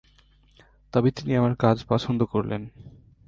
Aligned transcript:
তবে 0.93 1.09
তিনি 1.11 1.31
আমার 1.35 1.53
কাজ 1.55 1.77
পছন্দ 1.87 2.19
করলেন। 2.23 2.61